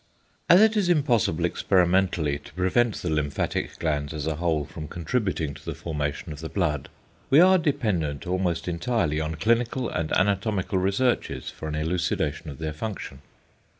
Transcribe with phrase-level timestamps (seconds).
[0.49, 5.53] As it is impossible experimentally to prevent the lymphatic glands as a whole from contributing
[5.53, 6.89] to the formation of the blood,
[7.29, 12.73] we are dependent almost entirely on clinical and anatomical researches for an elucidation of their
[12.73, 13.21] function.